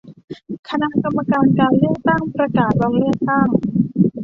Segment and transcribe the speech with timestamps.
[0.69, 3.47] คณะกรรมการการเลือกตั้งประกาศวันเลือกตั้ง